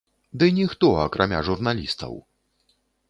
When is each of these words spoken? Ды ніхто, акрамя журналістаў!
Ды 0.43 0.47
ніхто, 0.59 0.89
акрамя 1.03 1.41
журналістаў! 1.49 2.13